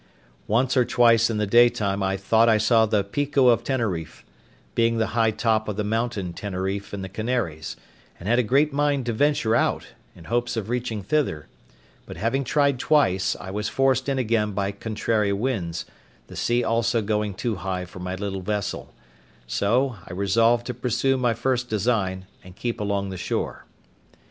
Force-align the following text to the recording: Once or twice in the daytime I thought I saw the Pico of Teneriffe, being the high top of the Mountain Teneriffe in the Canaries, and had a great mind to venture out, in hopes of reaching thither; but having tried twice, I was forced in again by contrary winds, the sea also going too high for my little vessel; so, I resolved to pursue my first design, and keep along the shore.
Once 0.47 0.75
or 0.75 0.83
twice 0.83 1.29
in 1.29 1.37
the 1.37 1.45
daytime 1.45 2.01
I 2.01 2.17
thought 2.17 2.49
I 2.49 2.57
saw 2.57 2.87
the 2.87 3.03
Pico 3.03 3.49
of 3.49 3.63
Teneriffe, 3.63 4.25
being 4.73 4.97
the 4.97 5.13
high 5.13 5.29
top 5.29 5.67
of 5.67 5.75
the 5.75 5.83
Mountain 5.83 6.33
Teneriffe 6.33 6.91
in 6.91 7.03
the 7.03 7.07
Canaries, 7.07 7.75
and 8.19 8.27
had 8.27 8.39
a 8.39 8.41
great 8.41 8.73
mind 8.73 9.05
to 9.05 9.13
venture 9.13 9.55
out, 9.55 9.89
in 10.15 10.23
hopes 10.23 10.57
of 10.57 10.69
reaching 10.71 11.03
thither; 11.03 11.45
but 12.07 12.17
having 12.17 12.43
tried 12.43 12.79
twice, 12.79 13.35
I 13.39 13.51
was 13.51 13.69
forced 13.69 14.09
in 14.09 14.17
again 14.17 14.53
by 14.53 14.71
contrary 14.71 15.33
winds, 15.33 15.85
the 16.25 16.35
sea 16.35 16.63
also 16.63 17.03
going 17.03 17.35
too 17.35 17.57
high 17.57 17.85
for 17.85 17.99
my 17.99 18.15
little 18.15 18.41
vessel; 18.41 18.95
so, 19.45 19.97
I 20.07 20.13
resolved 20.13 20.65
to 20.65 20.73
pursue 20.73 21.15
my 21.15 21.35
first 21.35 21.69
design, 21.69 22.25
and 22.43 22.55
keep 22.55 22.79
along 22.79 23.11
the 23.11 23.17
shore. 23.17 23.65